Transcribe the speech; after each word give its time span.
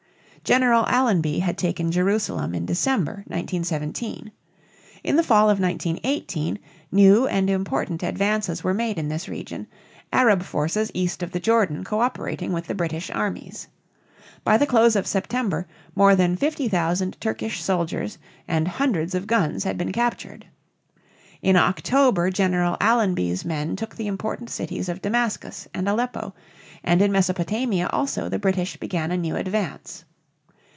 General 0.43 0.85
Allenby 0.87 1.37
had 1.39 1.55
taken 1.55 1.91
Jerusalem 1.91 2.55
in 2.55 2.65
December, 2.65 3.23
1917. 3.27 4.31
In 5.03 5.15
the 5.15 5.21
fall 5.21 5.51
of 5.51 5.59
1918 5.59 6.57
new 6.91 7.27
and 7.27 7.47
important 7.47 8.01
advances 8.01 8.63
were 8.63 8.73
made 8.73 8.97
in 8.97 9.07
this 9.07 9.29
region, 9.29 9.67
Arab 10.11 10.41
forces 10.41 10.89
east 10.95 11.21
of 11.21 11.31
the 11.31 11.39
Jordan 11.39 11.83
coöperating 11.83 12.49
with 12.49 12.65
the 12.65 12.73
British 12.73 13.11
armies. 13.11 13.67
By 14.43 14.57
the 14.57 14.65
close 14.65 14.95
of 14.95 15.05
September 15.05 15.67
more 15.95 16.15
than 16.15 16.35
50,000 16.35 17.21
Turkish 17.21 17.61
soldiers 17.61 18.17
and 18.47 18.67
hundreds 18.67 19.13
of 19.13 19.27
guns 19.27 19.63
had 19.63 19.77
been 19.77 19.91
captured. 19.91 20.47
In 21.43 21.55
October 21.55 22.31
General 22.31 22.77
Allenby's 22.81 23.45
men 23.45 23.75
took 23.75 23.95
the 23.95 24.07
important 24.07 24.49
cities 24.49 24.89
of 24.89 25.03
Damascus 25.03 25.67
and 25.71 25.87
Aleppo, 25.87 26.33
and 26.83 26.99
in 26.99 27.11
Mesopotamia 27.11 27.87
also 27.93 28.27
the 28.27 28.39
British 28.39 28.75
began 28.77 29.11
a 29.11 29.17
new 29.17 29.35
advance. 29.35 30.03